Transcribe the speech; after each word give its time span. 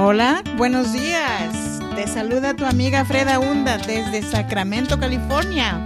Hola, 0.00 0.44
buenos 0.56 0.92
días. 0.92 1.80
Te 1.96 2.06
saluda 2.06 2.54
tu 2.54 2.64
amiga 2.64 3.04
Freda 3.04 3.40
Hunda 3.40 3.78
desde 3.78 4.22
Sacramento, 4.22 5.00
California. 5.00 5.82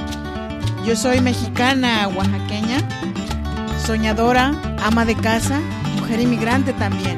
Yo 0.85 0.95
soy 0.97 1.23
mexicana, 1.23 2.07
oaxaqueña, 2.09 2.77
soñadora, 3.87 4.53
ama 4.83 5.07
de 5.07 5.15
casa, 5.15 5.63
mujer 5.97 6.21
inmigrante 6.21 6.75
también. 6.75 7.17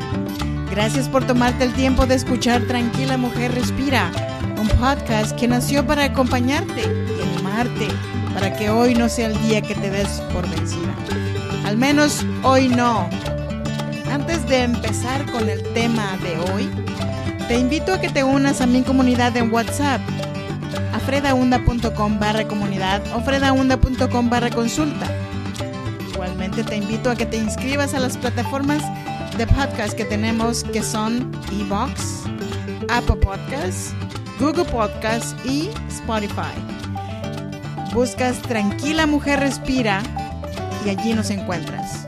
Gracias 0.70 1.08
por 1.08 1.26
tomarte 1.26 1.64
el 1.64 1.72
tiempo 1.72 2.06
de 2.06 2.14
escuchar 2.14 2.62
Tranquila 2.62 3.16
Mujer 3.16 3.52
Respira, 3.52 4.12
un 4.56 4.68
podcast 4.78 5.36
que 5.36 5.48
nació 5.48 5.84
para 5.84 6.04
acompañarte 6.04 6.82
y 6.82 7.22
animarte, 7.34 7.88
para 8.34 8.56
que 8.56 8.70
hoy 8.70 8.94
no 8.94 9.08
sea 9.08 9.26
el 9.26 9.42
día 9.48 9.62
que 9.62 9.74
te 9.74 9.90
des 9.90 10.20
por 10.32 10.48
vencida. 10.48 10.94
Al 11.64 11.76
menos 11.76 12.24
hoy 12.44 12.68
no. 12.68 13.10
Antes 14.12 14.46
de 14.46 14.62
empezar 14.62 15.28
con 15.32 15.48
el 15.48 15.60
tema 15.72 16.16
de 16.22 16.38
hoy, 16.52 16.83
te 17.48 17.58
invito 17.58 17.92
a 17.92 18.00
que 18.00 18.08
te 18.08 18.24
unas 18.24 18.60
a 18.60 18.66
mi 18.66 18.82
comunidad 18.82 19.36
en 19.36 19.52
WhatsApp, 19.52 20.00
a 20.92 20.98
fredaunda.com 21.00 22.18
barra 22.18 22.46
comunidad 22.48 23.02
o 23.14 23.20
fredaunda.com 23.20 24.30
barra 24.30 24.50
consulta. 24.50 25.06
Igualmente 26.12 26.62
te 26.64 26.76
invito 26.76 27.10
a 27.10 27.16
que 27.16 27.26
te 27.26 27.36
inscribas 27.36 27.92
a 27.94 28.00
las 28.00 28.16
plataformas 28.16 28.82
de 29.36 29.46
podcast 29.46 29.94
que 29.94 30.04
tenemos 30.04 30.64
que 30.64 30.82
son 30.82 31.30
Evox, 31.52 32.22
Apple 32.88 33.16
Podcasts, 33.16 33.92
Google 34.40 34.64
Podcasts 34.64 35.34
y 35.44 35.68
Spotify. 35.88 36.54
Buscas 37.92 38.40
Tranquila 38.42 39.06
Mujer 39.06 39.40
Respira 39.40 40.02
y 40.84 40.90
allí 40.90 41.12
nos 41.12 41.30
encuentras. 41.30 42.06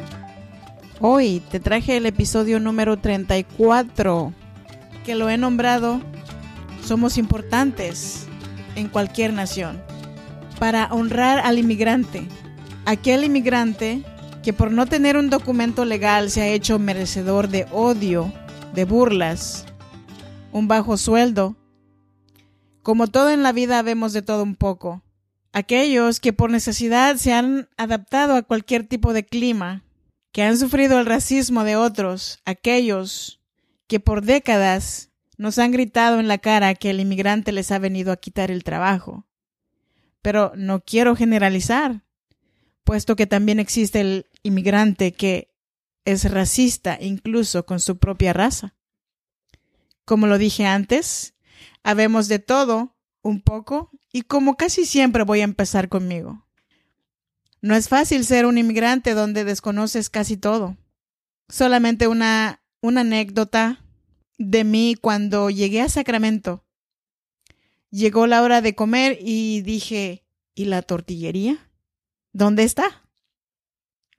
Hoy 1.01 1.43
te 1.51 1.61
traje 1.61 1.99
el 1.99 2.07
episodio 2.07 2.59
número 2.59 2.97
34, 2.97 4.33
que 5.07 5.15
lo 5.15 5.31
he 5.31 5.39
nombrado 5.39 6.03
Somos 6.85 7.17
importantes 7.17 8.27
en 8.75 8.89
cualquier 8.89 9.33
nación, 9.33 9.83
para 10.59 10.93
honrar 10.93 11.39
al 11.39 11.59
inmigrante, 11.59 12.29
aquel 12.85 13.25
inmigrante 13.25 14.03
que 14.43 14.53
por 14.53 14.71
no 14.71 14.87
tener 14.87 15.17
un 15.17 15.31
documento 15.31 15.85
legal 15.85 16.31
se 16.31 16.43
ha 16.43 16.49
hecho 16.49 16.79
merecedor 16.79 17.49
de 17.49 17.67
odio, 17.73 18.33
de 18.75 18.85
burlas, 18.85 19.65
un 20.53 20.69
bajo 20.69 20.97
sueldo. 20.97 21.57
Como 22.83 23.09
todo 23.09 23.31
en 23.31 23.43
la 23.43 23.53
vida 23.53 23.83
vemos 23.83 24.13
de 24.13 24.23
todo 24.23 24.43
un 24.43 24.55
poco. 24.55 25.03
Aquellos 25.53 26.21
que 26.21 26.33
por 26.33 26.51
necesidad 26.51 27.17
se 27.17 27.33
han 27.33 27.69
adaptado 27.77 28.37
a 28.37 28.43
cualquier 28.43 28.87
tipo 28.87 29.13
de 29.13 29.25
clima, 29.25 29.83
que 30.31 30.43
han 30.43 30.57
sufrido 30.59 31.01
el 31.01 31.07
racismo 31.07 31.65
de 31.65 31.75
otros, 31.75 32.39
aquellos 32.45 33.41
que 33.87 34.01
por 34.01 34.23
décadas 34.23 35.11
nos 35.37 35.59
han 35.59 35.71
gritado 35.71 36.21
en 36.21 36.29
la 36.29 36.39
cara 36.39 36.75
que 36.75 36.91
el 36.91 37.01
inmigrante 37.01 37.53
les 37.53 37.71
ha 37.71 37.79
venido 37.79 38.13
a 38.13 38.17
quitar 38.17 38.51
el 38.51 38.65
trabajo. 38.65 39.27
Pero 40.23 40.53
no 40.57 40.81
quiero 40.81 41.15
generalizar, 41.15 42.03
puesto 42.85 43.17
que 43.17 43.27
también 43.27 43.61
existe 43.61 44.01
el 44.01 44.27
inmigrante 44.43 45.13
que 45.13 45.53
es 46.05 46.31
racista 46.31 46.99
incluso 47.01 47.67
con 47.67 47.81
su 47.81 47.99
propia 47.99 48.33
raza. 48.33 48.75
Como 50.05 50.27
lo 50.27 50.39
dije 50.39 50.67
antes, 50.67 51.35
habemos 51.83 52.29
de 52.29 52.39
todo 52.39 52.97
un 53.23 53.41
poco 53.41 53.91
y 54.13 54.23
como 54.23 54.57
casi 54.57 54.87
siempre 54.87 55.25
voy 55.25 55.41
a 55.41 55.45
empezar 55.45 55.89
conmigo. 55.89 56.47
No 57.61 57.75
es 57.75 57.89
fácil 57.89 58.25
ser 58.25 58.47
un 58.47 58.59
inmigrante 58.59 59.15
donde 59.15 59.45
desconoces 59.45 60.09
casi 60.09 60.37
todo. 60.37 60.77
Solamente 61.49 62.07
una, 62.07 62.63
una 62.81 63.03
anécdota 63.03 63.85
de 64.39 64.65
mí 64.65 64.97
cuando 65.01 65.51
llegué 65.51 65.81
a 65.81 65.89
Sacramento. 65.89 66.65
Llegó 67.91 68.27
la 68.27 68.43
hora 68.43 68.61
de 68.61 68.75
comer 68.75 69.19
y 69.21 69.63
dije, 69.63 70.25
¿y 70.55 70.67
la 70.67 70.83
tortillería? 70.83 71.71
¿Dónde 72.33 72.65
está? 72.65 73.09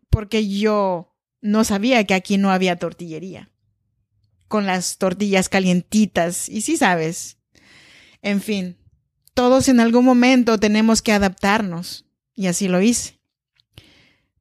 Porque 0.10 0.48
yo 0.48 1.16
no 1.42 1.64
sabía 1.64 2.04
que 2.06 2.14
aquí 2.14 2.38
no 2.38 2.52
había 2.52 2.78
tortillería. 2.78 3.52
Con 4.48 4.66
las 4.66 4.98
tortillas 4.98 5.50
calientitas, 5.50 6.50
y 6.50 6.62
sí 6.62 6.78
sabes. 6.78 7.38
En 8.22 8.42
fin, 8.42 8.78
todos 9.34 9.68
en 9.68 9.80
algún 9.80 10.06
momento 10.06 10.60
tenemos 10.60 11.02
que 11.02 11.12
adaptarnos, 11.12 12.06
y 12.34 12.48
así 12.48 12.68
lo 12.68 12.82
hice 12.82 13.18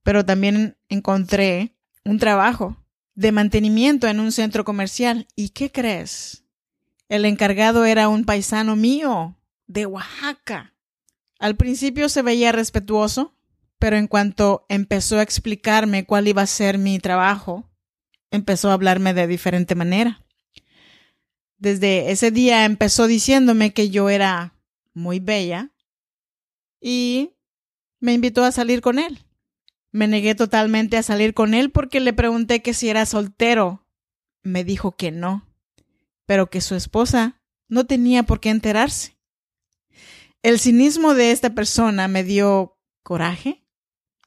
pero 0.06 0.24
también 0.24 0.78
encontré 0.88 1.74
un 2.04 2.20
trabajo 2.20 2.76
de 3.16 3.32
mantenimiento 3.32 4.06
en 4.06 4.20
un 4.20 4.30
centro 4.30 4.64
comercial. 4.64 5.26
¿Y 5.34 5.48
qué 5.48 5.72
crees? 5.72 6.44
El 7.08 7.24
encargado 7.24 7.84
era 7.84 8.08
un 8.08 8.24
paisano 8.24 8.76
mío, 8.76 9.36
de 9.66 9.86
Oaxaca. 9.86 10.74
Al 11.38 11.56
principio 11.56 12.08
se 12.08 12.22
veía 12.22 12.52
respetuoso, 12.52 13.34
pero 13.78 13.96
en 13.96 14.06
cuanto 14.06 14.64
empezó 14.68 15.18
a 15.18 15.22
explicarme 15.22 16.06
cuál 16.06 16.28
iba 16.28 16.42
a 16.42 16.46
ser 16.46 16.78
mi 16.78 16.98
trabajo, 16.98 17.68
empezó 18.30 18.70
a 18.70 18.74
hablarme 18.74 19.12
de 19.12 19.26
diferente 19.26 19.74
manera. 19.74 20.24
Desde 21.58 22.10
ese 22.10 22.30
día 22.30 22.64
empezó 22.64 23.06
diciéndome 23.06 23.72
que 23.72 23.90
yo 23.90 24.10
era 24.10 24.54
muy 24.92 25.20
bella 25.20 25.70
y 26.80 27.34
me 27.98 28.12
invitó 28.12 28.44
a 28.44 28.52
salir 28.52 28.82
con 28.82 28.98
él. 28.98 29.25
Me 29.96 30.08
negué 30.08 30.34
totalmente 30.34 30.98
a 30.98 31.02
salir 31.02 31.32
con 31.32 31.54
él 31.54 31.70
porque 31.70 32.00
le 32.00 32.12
pregunté 32.12 32.60
que 32.60 32.74
si 32.74 32.90
era 32.90 33.06
soltero. 33.06 33.86
Me 34.42 34.62
dijo 34.62 34.94
que 34.94 35.10
no, 35.10 35.48
pero 36.26 36.50
que 36.50 36.60
su 36.60 36.74
esposa 36.74 37.40
no 37.68 37.86
tenía 37.86 38.22
por 38.22 38.38
qué 38.38 38.50
enterarse. 38.50 39.16
El 40.42 40.58
cinismo 40.58 41.14
de 41.14 41.30
esta 41.30 41.54
persona 41.54 42.08
me 42.08 42.24
dio 42.24 42.76
coraje. 43.02 43.64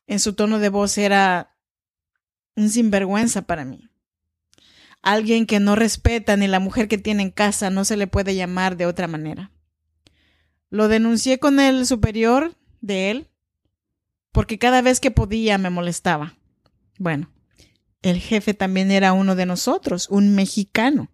En 0.08 0.20
su 0.20 0.34
tono 0.34 0.58
de 0.58 0.70
voz 0.70 0.98
era 0.98 1.56
un 2.56 2.72
sinvergüenza 2.72 3.44
para 3.44 3.64
mí. 3.64 3.92
Alguien 5.04 5.46
que 5.46 5.60
no 5.60 5.76
respeta 5.76 6.36
ni 6.36 6.48
la 6.48 6.60
mujer 6.60 6.88
que 6.88 6.98
tiene 6.98 7.22
en 7.22 7.30
casa 7.30 7.70
no 7.70 7.86
se 7.86 7.96
le 7.96 8.08
puede 8.08 8.34
llamar 8.34 8.76
de 8.76 8.88
otra 8.88 9.08
manera. 9.08 9.52
Lo 10.72 10.88
denuncié 10.88 11.38
con 11.38 11.60
el 11.60 11.86
superior 11.86 12.58
de 12.82 13.12
él 13.12 13.30
porque 14.40 14.58
cada 14.58 14.82
vez 14.82 15.02
que 15.02 15.12
podía 15.12 15.58
me 15.58 15.70
molestaba. 15.70 16.38
Bueno, 16.98 17.30
el 18.02 18.22
jefe 18.22 18.54
también 18.54 18.90
era 18.90 19.12
uno 19.12 19.36
de 19.36 19.46
nosotros, 19.46 20.08
un 20.10 20.34
mexicano. 20.34 21.12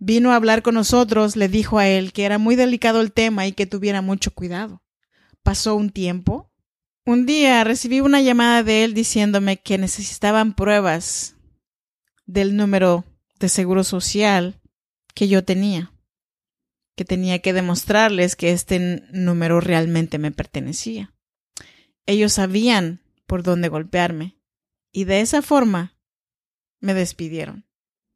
Vino 0.00 0.32
a 0.32 0.34
hablar 0.34 0.62
con 0.62 0.74
nosotros, 0.74 1.36
le 1.36 1.46
dijo 1.46 1.78
a 1.78 1.86
él 1.86 2.12
que 2.12 2.24
era 2.24 2.38
muy 2.38 2.56
delicado 2.56 3.00
el 3.00 3.12
tema 3.12 3.46
y 3.46 3.52
que 3.52 3.66
tuviera 3.66 4.02
mucho 4.02 4.32
cuidado. 4.32 4.82
Pasó 5.44 5.76
un 5.76 5.90
tiempo. 5.90 6.50
Un 7.06 7.26
día 7.26 7.62
recibí 7.62 8.00
una 8.00 8.20
llamada 8.20 8.64
de 8.64 8.82
él 8.82 8.92
diciéndome 8.92 9.58
que 9.58 9.78
necesitaban 9.78 10.54
pruebas 10.54 11.36
del 12.26 12.56
número 12.56 13.04
de 13.38 13.50
seguro 13.50 13.84
social 13.84 14.60
que 15.14 15.28
yo 15.28 15.44
tenía, 15.44 15.92
que 16.96 17.04
tenía 17.04 17.38
que 17.38 17.52
demostrarles 17.52 18.34
que 18.34 18.50
este 18.50 19.04
número 19.12 19.60
realmente 19.60 20.18
me 20.18 20.32
pertenecía. 20.32 21.14
Ellos 22.06 22.32
sabían 22.32 23.00
por 23.26 23.42
dónde 23.42 23.68
golpearme 23.68 24.36
y 24.90 25.04
de 25.04 25.20
esa 25.20 25.42
forma 25.42 25.96
me 26.80 26.94
despidieron. 26.94 27.66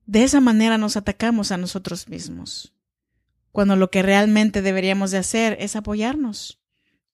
De 0.04 0.22
esa 0.22 0.41
manera 0.41 0.78
nos 0.78 0.97
atacamos 0.97 1.52
a 1.52 1.56
nosotros 1.56 2.08
mismos, 2.08 2.74
cuando 3.50 3.76
lo 3.76 3.91
que 3.91 4.02
realmente 4.02 4.62
deberíamos 4.62 5.10
de 5.10 5.19
hacer 5.19 5.56
es 5.60 5.74
apoyarnos. 5.76 6.60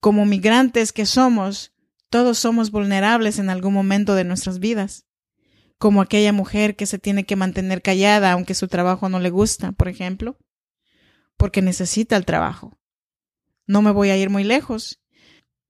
Como 0.00 0.26
migrantes 0.26 0.92
que 0.92 1.06
somos, 1.06 1.72
todos 2.10 2.38
somos 2.38 2.70
vulnerables 2.70 3.38
en 3.38 3.48
algún 3.48 3.72
momento 3.72 4.14
de 4.14 4.24
nuestras 4.24 4.58
vidas, 4.58 5.06
como 5.78 6.00
aquella 6.00 6.32
mujer 6.32 6.76
que 6.76 6.86
se 6.86 6.98
tiene 6.98 7.24
que 7.24 7.36
mantener 7.36 7.82
callada 7.82 8.32
aunque 8.32 8.54
su 8.54 8.68
trabajo 8.68 9.08
no 9.08 9.18
le 9.20 9.30
gusta, 9.30 9.72
por 9.72 9.88
ejemplo, 9.88 10.38
porque 11.36 11.62
necesita 11.62 12.16
el 12.16 12.24
trabajo. 12.24 12.78
No 13.66 13.82
me 13.82 13.90
voy 13.90 14.10
a 14.10 14.16
ir 14.16 14.30
muy 14.30 14.44
lejos. 14.44 15.01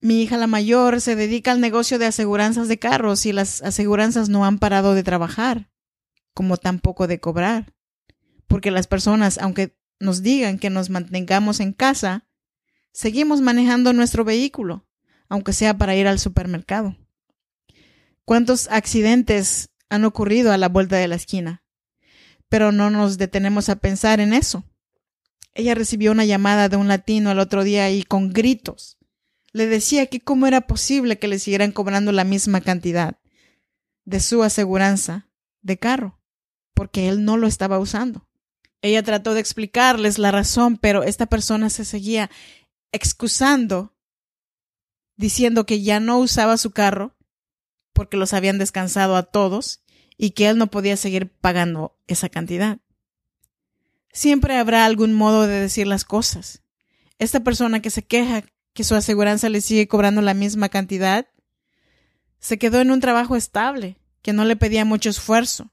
Mi 0.04 0.20
hija 0.20 0.37
la 0.37 0.49
mayor 0.49 1.00
se 1.00 1.14
dedica 1.14 1.52
al 1.52 1.60
negocio 1.60 1.96
de 1.96 2.06
aseguranzas 2.06 2.66
de 2.66 2.81
carros 2.81 3.25
y 3.25 3.32
las 3.32 3.62
aseguranzas 3.62 4.28
no 4.28 4.44
han 4.44 4.58
parado 4.58 4.94
de 4.94 5.04
trabajar, 5.04 5.70
como 6.34 6.56
tampoco 6.56 7.06
de 7.06 7.20
cobrar. 7.20 7.72
Porque 8.49 8.72
las 8.72 8.88
personas, 8.88 9.38
aunque 9.38 9.78
nos 10.00 10.22
digan 10.22 10.58
que 10.58 10.70
nos 10.70 10.90
mantengamos 10.90 11.60
en 11.60 11.72
casa, 11.72 12.26
seguimos 12.90 13.43
manejando 13.43 13.93
nuestro 13.93 14.25
vehículo, 14.25 14.88
aunque 15.28 15.52
sea 15.52 15.78
para 15.78 15.94
ir 15.94 16.08
al 16.08 16.19
supermercado. 16.19 16.96
¿Cuántos 18.25 18.66
accidentes 18.72 19.70
han 19.88 20.04
ocurrido 20.04 20.50
a 20.50 20.58
la 20.58 20.69
vuelta 20.69 20.96
de 20.96 21.06
la 21.06 21.14
esquina? 21.14 21.62
Pero 22.49 22.72
no 22.72 22.90
nos 22.90 23.19
detenemos 23.19 23.69
a 23.69 23.76
pensar 23.76 24.19
en 24.19 24.32
eso. 24.32 24.64
Ella 25.54 25.76
recibió 25.76 26.10
una 26.10 26.25
llamada 26.25 26.69
de 26.69 26.76
un 26.76 26.88
latino 26.88 27.31
el 27.31 27.38
otro 27.38 27.62
día 27.62 27.88
y 27.93 28.02
con 28.02 28.32
gritos 28.32 28.99
le 29.52 29.66
decía 29.66 30.06
que 30.06 30.20
cómo 30.20 30.46
era 30.46 30.62
posible 30.62 31.19
que 31.19 31.28
le 31.28 31.38
siguieran 31.38 31.72
cobrando 31.72 32.12
la 32.12 32.25
misma 32.25 32.60
cantidad 32.60 33.19
de 34.04 34.20
su 34.20 34.43
aseguranza 34.43 35.28
de 35.60 35.78
carro, 35.78 36.20
porque 36.75 37.08
él 37.08 37.25
no 37.25 37.37
lo 37.37 37.46
estaba 37.46 37.78
usando. 37.78 38.26
Ella 38.81 39.02
trató 39.02 39.34
de 39.34 39.40
explicarles 39.40 40.19
la 40.19 40.32
razón, 40.32 40.76
pero 40.76 41.04
esta 41.04 41.26
persona 41.26 41.70
se 41.70 41.84
seguía 41.84 42.31
excusando, 42.90 43.96
diciendo 45.16 45.66
que 45.66 45.82
ya 45.82 46.00
no 46.00 46.19
usaba 46.19 46.56
su 46.56 46.72
carro 46.72 47.16
porque 47.93 48.16
los 48.16 48.32
habían 48.32 48.58
descansado 48.58 49.16
a 49.16 49.22
todos 49.22 49.82
y 50.16 50.31
que 50.31 50.49
él 50.49 50.58
no 50.58 50.69
podía 50.69 50.96
seguir 50.96 51.31
pagando 51.31 51.96
esa 52.06 52.28
cantidad. 52.28 52.78
Siempre 54.12 54.56
habrá 54.56 54.84
algún 54.84 55.12
modo 55.12 55.46
de 55.46 55.60
decir 55.60 55.87
las 55.87 56.04
cosas. 56.04 56.62
Esta 57.19 57.40
persona 57.40 57.81
que 57.81 57.90
se 57.90 58.02
queja 58.02 58.44
que 58.72 58.84
su 58.84 58.94
aseguranza 58.94 59.48
le 59.48 59.60
sigue 59.60 59.88
cobrando 59.88 60.22
la 60.22 60.34
misma 60.34 60.69
cantidad, 60.69 61.26
se 62.38 62.58
quedó 62.58 62.80
en 62.80 62.90
un 62.90 63.00
trabajo 63.00 63.36
estable, 63.36 63.98
que 64.22 64.32
no 64.32 64.44
le 64.44 64.56
pedía 64.56 64.84
mucho 64.84 65.10
esfuerzo, 65.10 65.72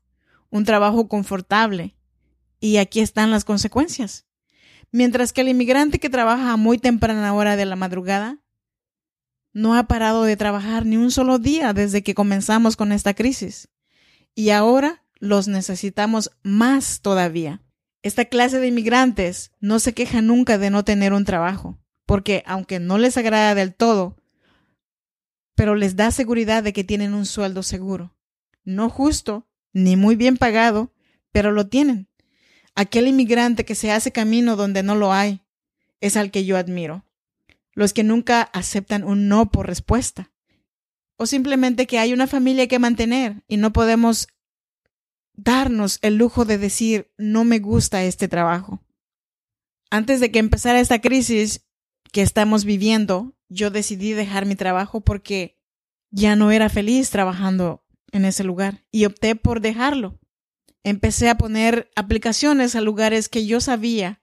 un 0.49 0.65
trabajo 0.65 1.07
confortable, 1.07 1.95
y 2.59 2.77
aquí 2.77 2.99
están 2.99 3.31
las 3.31 3.45
consecuencias. 3.45 4.25
Mientras 4.91 5.33
que 5.33 5.41
el 5.41 5.49
inmigrante 5.49 5.99
que 5.99 6.09
trabaja 6.09 6.51
a 6.51 6.57
muy 6.57 6.77
temprana 6.77 7.33
hora 7.33 7.55
de 7.55 7.65
la 7.65 7.75
madrugada 7.75 8.39
no 9.53 9.75
ha 9.75 9.87
parado 9.87 10.23
de 10.23 10.37
trabajar 10.37 10.85
ni 10.85 10.97
un 10.97 11.11
solo 11.11 11.39
día 11.39 11.73
desde 11.73 12.03
que 12.03 12.15
comenzamos 12.15 12.75
con 12.75 12.91
esta 12.91 13.13
crisis. 13.13 13.69
Y 14.35 14.49
ahora 14.49 15.03
los 15.19 15.47
necesitamos 15.47 16.31
más 16.43 17.01
todavía. 17.01 17.61
Esta 18.01 18.25
clase 18.25 18.59
de 18.59 18.67
inmigrantes 18.67 19.51
no 19.59 19.79
se 19.79 19.93
queja 19.93 20.21
nunca 20.21 20.57
de 20.57 20.69
no 20.69 20.83
tener 20.83 21.13
un 21.13 21.25
trabajo, 21.25 21.77
porque 22.09 22.41
aunque 22.47 22.79
no 22.79 22.97
les 22.97 23.17
agrada 23.17 23.53
del 23.53 23.75
todo, 23.75 24.17
pero 25.53 25.75
les 25.75 25.95
da 25.95 26.09
seguridad 26.09 26.63
de 26.63 26.73
que 26.73 26.83
tienen 26.83 27.13
un 27.13 27.27
sueldo 27.27 27.61
seguro. 27.61 28.15
No 28.63 28.89
justo, 28.89 29.47
ni 29.73 29.95
muy 29.95 30.15
bien 30.15 30.35
pagado, 30.35 30.91
pero 31.31 31.51
lo 31.51 31.67
tienen. 31.67 32.09
Aquel 32.73 33.07
inmigrante 33.07 33.63
que 33.63 33.75
se 33.75 33.91
hace 33.91 34.11
camino 34.11 34.55
donde 34.55 34.81
no 34.81 34.95
lo 34.95 35.13
hay 35.13 35.43
es 36.01 36.17
al 36.17 36.31
que 36.31 36.45
yo 36.45 36.57
admiro. 36.57 37.05
Los 37.73 37.93
que 37.93 38.03
nunca 38.03 38.41
aceptan 38.41 39.03
un 39.03 39.27
no 39.27 39.51
por 39.51 39.67
respuesta. 39.67 40.31
O 41.15 41.27
simplemente 41.27 41.85
que 41.85 41.99
hay 41.99 42.11
una 42.11 42.25
familia 42.25 42.67
que 42.67 42.79
mantener 42.79 43.43
y 43.47 43.57
no 43.57 43.71
podemos 43.71 44.29
darnos 45.35 45.99
el 46.01 46.15
lujo 46.15 46.43
de 46.43 46.57
decir 46.57 47.11
no 47.19 47.43
me 47.43 47.59
gusta 47.59 48.03
este 48.03 48.27
trabajo. 48.27 48.83
Antes 49.91 50.19
de 50.19 50.31
que 50.31 50.39
empezara 50.39 50.79
esta 50.79 51.01
crisis 51.01 51.68
que 52.11 52.21
estamos 52.21 52.65
viviendo, 52.65 53.35
yo 53.49 53.71
decidí 53.71 54.13
dejar 54.13 54.45
mi 54.45 54.55
trabajo 54.55 55.01
porque 55.01 55.57
ya 56.11 56.35
no 56.35 56.51
era 56.51 56.69
feliz 56.69 57.09
trabajando 57.09 57.83
en 58.11 58.25
ese 58.25 58.43
lugar 58.43 58.83
y 58.91 59.05
opté 59.05 59.35
por 59.35 59.61
dejarlo 59.61 60.19
empecé 60.83 61.29
a 61.29 61.37
poner 61.37 61.91
aplicaciones 61.95 62.75
a 62.75 62.81
lugares 62.81 63.29
que 63.29 63.45
yo 63.45 63.61
sabía 63.61 64.21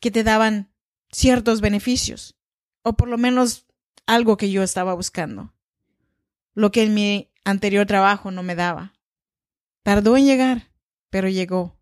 que 0.00 0.10
te 0.10 0.24
daban 0.24 0.72
ciertos 1.10 1.60
beneficios, 1.60 2.36
o 2.82 2.94
por 2.96 3.08
lo 3.08 3.18
menos 3.18 3.66
algo 4.06 4.36
que 4.36 4.50
yo 4.50 4.62
estaba 4.62 4.94
buscando, 4.94 5.52
lo 6.54 6.70
que 6.70 6.82
en 6.82 6.94
mi 6.94 7.30
anterior 7.44 7.86
trabajo 7.86 8.30
no 8.30 8.42
me 8.42 8.54
daba. 8.54 8.94
Tardó 9.82 10.16
en 10.16 10.26
llegar, 10.26 10.70
pero 11.10 11.28
llegó. 11.28 11.78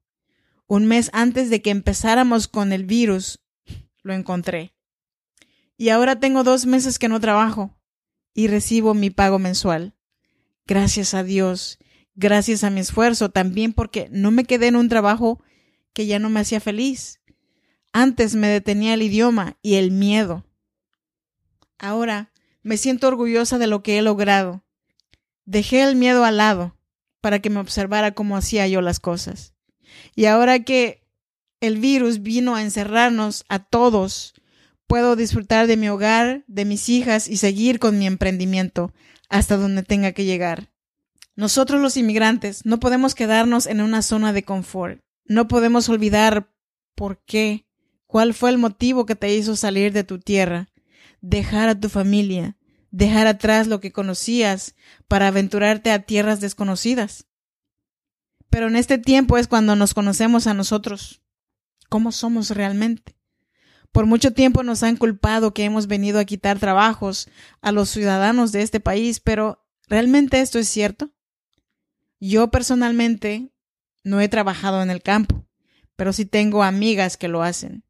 Un 0.67 0.87
mes 0.87 1.11
antes 1.12 1.50
de 1.50 1.62
que 1.62 1.71
empezáramos 1.71 2.49
con 2.49 2.73
el 2.73 2.85
virus, 2.85 3.41
lo 4.03 4.12
encontré. 4.12 4.75
Y 5.78 5.88
ahora 5.88 6.20
tengo 6.20 6.44
dos 6.44 6.66
meses 6.66 6.98
que 6.98 7.08
no 7.08 7.20
trabajo 7.20 7.78
y 8.34 8.48
recibo 8.48 8.92
mi 8.92 9.08
pago 9.08 9.38
mensual. 9.38 9.94
Gracias 10.66 11.14
a 11.14 11.25
Dios 11.25 11.78
gracias 12.19 12.64
a 12.64 12.70
mi 12.70 12.80
esfuerzo, 12.80 13.30
también 13.30 13.72
porque 13.72 14.08
no 14.10 14.32
me 14.32 14.44
quedé 14.44 14.66
en 14.66 14.76
un 14.76 14.88
trabajo 14.88 15.40
que 15.92 16.06
ya 16.06 16.19
no 16.19 16.28
me 16.28 16.40
hacía 16.40 16.58
feliz. 16.58 17.20
Antes 17.92 18.34
me 18.34 18.48
detenía 18.48 18.94
el 18.94 19.02
idioma 19.02 19.56
y 19.62 19.75
el 19.75 19.92
miedo. 19.92 20.44
Ahora 21.78 22.32
me 22.62 22.76
siento 22.76 23.06
orgullosa 23.06 23.58
de 23.58 23.69
lo 23.69 23.84
que 23.84 23.98
he 23.98 24.02
logrado. 24.02 24.64
Dejé 25.44 25.84
el 25.84 25.94
miedo 25.94 26.25
al 26.25 26.38
lado 26.38 26.76
para 27.20 27.38
que 27.38 27.50
me 27.50 27.60
observara 27.60 28.12
cómo 28.12 28.36
hacía 28.36 28.66
yo 28.66 28.80
las 28.80 28.98
cosas. 28.98 29.54
Y 30.16 30.25
ahora 30.25 30.58
que 30.64 31.06
el 31.60 31.78
virus 31.78 32.20
vino 32.20 32.56
a 32.56 32.62
encerrarnos 32.62 33.44
a 33.48 33.60
todos, 33.60 34.34
puedo 34.88 35.14
disfrutar 35.14 35.69
de 35.69 35.76
mi 35.76 35.88
hogar, 35.88 36.43
de 36.49 36.64
mis 36.64 36.88
hijas 36.88 37.29
y 37.29 37.37
seguir 37.37 37.79
con 37.79 37.99
mi 37.99 38.06
emprendimiento 38.06 38.93
hasta 39.29 39.56
donde 39.56 39.85
tenga 39.85 40.12
que 40.12 40.25
llegar. 40.25 40.70
Nosotros 41.37 41.81
los 41.81 41.96
inmigrantes 41.96 42.67
no 42.67 42.81
podemos 42.81 43.14
quedarnos 43.14 43.67
en 43.67 43.81
una 43.81 44.02
zona 44.02 44.32
de 44.32 44.43
confort. 44.43 45.00
No 45.25 45.46
podemos 45.46 45.88
olvidar 45.88 46.50
por 46.96 47.23
qué, 47.25 47.67
cuál 48.06 48.35
fue 48.35 48.50
el 48.50 48.58
motivo 48.58 49.06
que 49.06 49.14
te 49.14 49.32
hizo 49.32 49.55
salir 49.55 49.93
de 49.93 50.02
tu 50.02 50.19
tierra, 50.19 50.69
dejar 51.20 51.69
a 51.69 51.79
tu 51.79 51.90
familia, 51.90 52.56
dejar 52.90 53.26
atrás 53.26 53.67
lo 53.67 53.81
que 53.81 53.93
conocías 53.93 54.75
para 55.06 55.29
aventurarte 55.29 55.93
a 55.93 56.00
tierras 56.00 56.40
desconocidas. 56.40 57.26
Pero 58.49 58.69
en 58.69 58.76
este 58.76 58.96
tiempo 58.96 59.37
es 59.37 59.46
cuando 59.46 59.76
nos 59.76 59.93
conocemos 59.93 60.46
a 60.46 60.55
nosotros, 60.55 61.20
cómo 61.90 62.11
somos 62.11 62.50
realmente. 62.50 63.18
Por 63.93 64.06
mucho 64.06 64.32
tiempo 64.32 64.62
nos 64.62 64.82
han 64.82 64.96
culpado 64.96 65.55
que 65.55 65.64
hemos 65.64 65.87
venido 65.87 66.19
a 66.19 66.25
quitar 66.25 66.58
trabajos 66.58 67.29
a 67.61 67.73
los 67.73 67.88
ciudadanos 67.88 68.52
de 68.52 68.62
este 68.62 68.81
país, 68.81 69.20
pero 69.20 69.67
¿realmente 69.88 70.40
esto 70.40 70.58
es 70.58 70.69
cierto? 70.69 71.11
Yo 72.20 72.50
personalmente 72.50 73.52
no 74.05 74.20
he 74.20 74.29
trabajado 74.29 74.82
en 74.82 74.90
el 74.90 75.02
campo, 75.02 75.46
pero 75.96 76.12
sí 76.12 76.25
tengo 76.25 76.62
amigas 76.62 77.17
que 77.17 77.29
lo 77.29 77.43
hacen. 77.43 77.85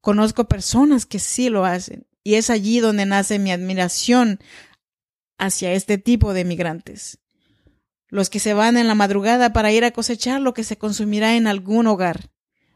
Conozco 0.00 0.48
personas 0.48 1.04
que 1.06 1.18
sí 1.18 1.50
lo 1.50 1.64
hacen 1.64 2.06
y 2.22 2.34
es 2.34 2.50
allí 2.50 2.80
donde 2.80 3.06
nace 3.06 3.38
mi 3.38 3.52
admiración 3.52 4.40
hacia 5.38 5.72
este 5.72 5.98
tipo 5.98 6.32
de 6.32 6.44
migrantes. 6.44 7.18
Los 8.08 8.28
que 8.28 8.40
se 8.40 8.54
van 8.54 8.76
en 8.76 8.88
la 8.88 8.94
madrugada 8.94 9.52
para 9.52 9.72
ir 9.72 9.84
a 9.84 9.92
cosechar 9.92 10.40
lo 10.40 10.52
que 10.52 10.64
se 10.64 10.76
consumirá 10.76 11.36
en 11.36 11.46
algún 11.46 11.86
hogar. 11.86 12.30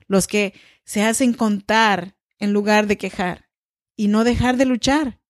Los 0.07 0.27
que 0.27 0.55
se 0.85 1.03
hacen 1.03 1.33
contar 1.33 2.14
en 2.39 2.53
lugar 2.53 2.87
de 2.87 2.99
quejar 2.99 3.49
y 3.97 4.09
no 4.09 4.25
dejar 4.25 4.57
de 4.57 4.67
luchar. 4.67 5.21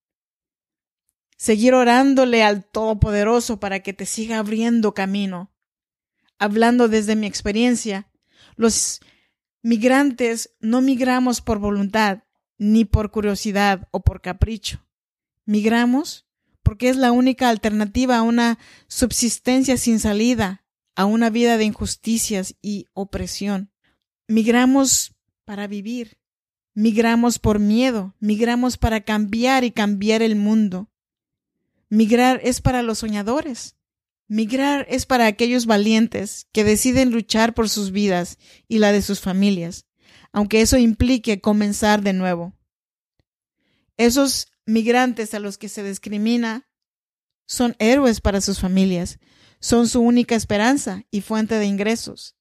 Seguir 1.37 1.75
orándole 1.75 2.43
al 2.43 2.65
Todopoderoso 2.65 3.61
para 3.61 3.81
que 3.81 3.93
te 3.93 4.07
siga 4.07 4.39
abriendo 4.39 4.95
camino 4.95 5.55
hablando 6.39 6.89
desde 6.89 7.17
mi 7.17 7.27
experiencia, 7.27 8.09
los 8.57 9.01
migrantes 9.63 10.55
no 10.61 10.81
migramos 10.81 11.41
por 11.41 11.59
voluntad, 11.59 12.25
ni 12.59 12.85
por 12.85 13.11
curiosidad 13.11 13.89
o 13.91 14.01
por 14.01 14.21
capricho. 14.21 14.87
Migramos 15.45 16.27
porque 16.63 16.89
es 16.89 16.97
la 16.97 17.13
única 17.13 17.51
alternativa 17.51 18.17
a 18.17 18.23
una 18.23 18.59
subsistencia 18.89 19.77
sin 19.77 20.01
salida, 20.01 20.65
a 20.95 21.05
una 21.05 21.29
vida 21.29 21.59
de 21.59 21.65
injusticias 21.65 22.57
y 22.63 22.87
opresión. 22.95 23.71
Migramos 24.29 25.15
para 25.45 25.67
vivir, 25.67 26.19
migramos 26.75 27.39
por 27.39 27.59
miedo, 27.59 28.15
migramos 28.21 28.77
para 28.77 29.01
cambiar 29.01 29.65
y 29.65 29.71
cambiar 29.71 30.23
el 30.23 30.37
mundo. 30.37 30.91
Migrar 31.89 32.41
es 32.43 32.61
para 32.61 32.83
los 32.83 32.99
soñadores, 32.99 33.77
Migrar 34.27 34.87
es 34.89 35.05
para 35.05 35.27
aquellos 35.27 35.67
valientes 35.67 36.47
que 36.53 36.65
deciden 36.65 37.11
luchar 37.11 37.53
por 37.55 37.69
sus 37.69 37.91
vidas 37.91 38.39
y 38.69 38.79
la 38.79 38.91
de 38.91 39.03
sus 39.03 39.21
familias, 39.21 39.87
aunque 40.33 40.63
eso 40.63 40.79
implique 40.79 41.41
comenzar 41.41 42.03
de 42.03 42.15
nuevo. 42.15 42.55
Esos 43.99 44.49
migrantes 44.65 45.35
a 45.35 45.41
los 45.41 45.59
que 45.59 45.69
se 45.69 45.85
discrimina 45.85 46.67
son 47.47 47.77
héroes 47.79 48.23
para 48.23 48.41
sus 48.41 48.61
familias, 48.61 49.19
son 49.61 49.89
su 49.89 50.01
única 50.01 50.35
esperanza 50.35 51.05
y 51.11 51.21
fuente 51.21 51.57
de 51.59 51.67
ingresos. 51.67 52.35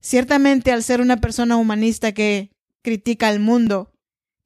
Ciertamente 0.00 0.72
al 0.72 0.82
ser 0.82 1.00
una 1.00 1.20
persona 1.20 1.56
humanista 1.56 2.12
que 2.12 2.52
critica 2.82 3.28
al 3.28 3.40
mundo 3.40 3.92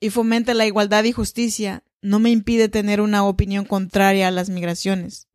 y 0.00 0.10
fomenta 0.10 0.54
la 0.54 0.66
igualdad 0.66 1.04
y 1.04 1.12
justicia, 1.12 1.82
no 2.02 2.18
me 2.18 2.30
impide 2.30 2.68
tener 2.68 3.00
una 3.00 3.24
opinión 3.24 3.64
contraria 3.64 4.28
a 4.28 4.30
las 4.30 4.50
migraciones. 4.50 5.28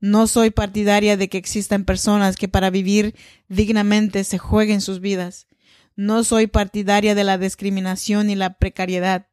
No 0.00 0.26
soy 0.26 0.50
partidaria 0.50 1.16
de 1.18 1.28
que 1.28 1.38
existan 1.38 1.84
personas 1.84 2.36
que 2.36 2.48
para 2.48 2.70
vivir 2.70 3.14
dignamente 3.48 4.24
se 4.24 4.38
jueguen 4.38 4.80
sus 4.80 5.00
vidas. 5.00 5.46
No 5.94 6.24
soy 6.24 6.46
partidaria 6.46 7.14
de 7.14 7.24
la 7.24 7.36
discriminación 7.36 8.30
y 8.30 8.34
la 8.34 8.54
precariedad. 8.54 9.26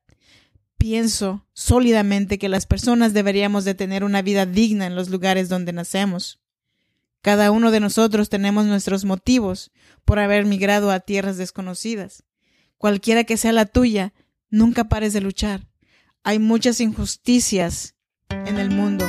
Pienso 0.77 1.47
sólidamente 1.53 2.37
que 2.37 2.49
las 2.49 2.65
personas 2.65 3.13
deberíamos 3.13 3.63
de 3.63 3.75
tener 3.75 4.03
una 4.03 4.21
vida 4.21 4.45
digna 4.45 4.85
en 4.85 4.95
los 4.95 5.09
lugares 5.09 5.47
donde 5.47 5.71
nacemos. 5.71 6.41
Cada 7.21 7.49
uno 7.51 7.71
de 7.71 7.79
nosotros 7.79 8.29
tenemos 8.29 8.65
nuestros 8.65 9.05
motivos 9.05 9.71
por 10.05 10.19
haber 10.19 10.45
migrado 10.45 10.91
a 10.91 10.99
tierras 10.99 11.37
desconocidas. 11.37 12.23
Cualquiera 12.77 13.23
que 13.23 13.37
sea 13.37 13.51
la 13.51 13.65
tuya, 13.65 14.13
nunca 14.49 14.85
pares 14.85 15.13
de 15.13 15.21
luchar. 15.21 15.67
Hay 16.23 16.39
muchas 16.39 16.81
injusticias 16.81 17.95
en 18.29 18.57
el 18.57 18.69
mundo 18.69 19.05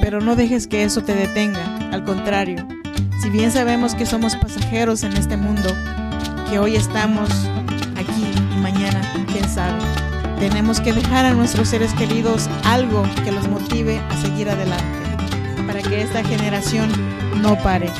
pero 0.00 0.20
no 0.20 0.36
dejes 0.36 0.66
que 0.66 0.84
eso 0.84 1.02
te 1.02 1.14
detenga, 1.14 1.90
al 1.92 2.04
contrario. 2.04 2.66
Si 3.20 3.30
bien 3.30 3.50
sabemos 3.50 3.94
que 3.94 4.06
somos 4.06 4.36
pasajeros 4.36 5.02
en 5.02 5.12
este 5.16 5.36
mundo, 5.36 5.68
que 6.48 6.58
hoy 6.58 6.76
estamos 6.76 7.28
aquí 7.96 8.24
y 8.54 8.56
mañana, 8.58 9.00
quién 9.30 9.48
sabe. 9.48 9.82
Tenemos 10.38 10.80
que 10.80 10.92
dejar 10.92 11.26
a 11.26 11.34
nuestros 11.34 11.68
seres 11.68 11.92
queridos 11.94 12.48
algo 12.64 13.02
que 13.24 13.32
los 13.32 13.48
motive 13.48 13.98
a 13.98 14.16
seguir 14.22 14.48
adelante, 14.48 15.64
para 15.66 15.82
que 15.82 16.00
esta 16.00 16.24
generación 16.24 16.90
no 17.42 17.60
pare. 17.62 17.90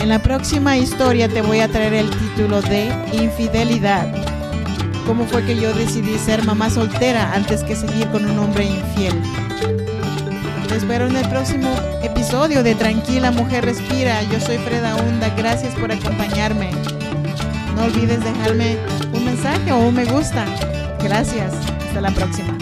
En 0.00 0.08
la 0.08 0.18
próxima 0.18 0.78
historia 0.78 1.28
te 1.28 1.42
voy 1.42 1.60
a 1.60 1.68
traer 1.68 1.92
el 1.92 2.10
título 2.10 2.62
de 2.62 2.86
Infidelidad. 3.12 4.06
¿Cómo 5.06 5.26
fue 5.26 5.44
que 5.44 5.54
yo 5.60 5.74
decidí 5.74 6.18
ser 6.18 6.44
mamá 6.44 6.70
soltera 6.70 7.34
antes 7.34 7.62
que 7.62 7.76
seguir 7.76 8.08
con 8.08 8.24
un 8.24 8.38
hombre 8.38 8.64
infiel? 8.64 9.14
Te 10.68 10.76
espero 10.76 11.06
en 11.06 11.16
el 11.16 11.28
próximo 11.28 11.68
episodio 12.02 12.62
de 12.62 12.74
Tranquila 12.74 13.30
Mujer 13.30 13.66
Respira. 13.66 14.22
Yo 14.22 14.40
soy 14.40 14.56
Freda 14.58 14.96
Hunda. 14.96 15.28
Gracias 15.36 15.74
por 15.74 15.92
acompañarme. 15.92 16.70
No 17.76 17.84
olvides 17.84 18.24
dejarme 18.24 18.78
un 19.12 19.24
mensaje 19.26 19.70
o 19.70 19.78
un 19.78 19.94
me 19.94 20.06
gusta. 20.06 20.46
Gracias. 21.02 21.52
Hasta 21.88 22.00
la 22.00 22.10
próxima. 22.10 22.56